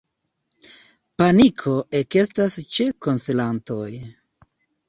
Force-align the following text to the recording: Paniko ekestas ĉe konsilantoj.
Paniko 1.23 1.75
ekestas 1.99 2.57
ĉe 2.73 2.89
konsilantoj. 3.09 3.89